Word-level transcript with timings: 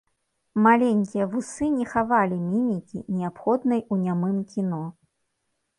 Маленькія 0.67 1.27
вусы 1.33 1.65
не 1.77 1.85
хавалі 1.93 2.41
мімікі, 2.53 2.97
неабходнай 3.19 3.81
ў 3.93 4.09
нямым 4.09 4.37
кіно. 4.57 4.83